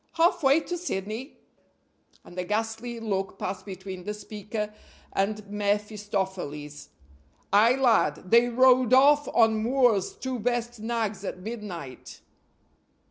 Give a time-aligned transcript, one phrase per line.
[0.13, 1.37] "Half way to Sydney?"
[2.23, 4.73] and a ghastly look passed between the speaker
[5.13, 6.89] and mephistopheles.
[7.53, 8.31] "Ay, lad!
[8.31, 12.19] they rode off on Moore's two best nags at midnight."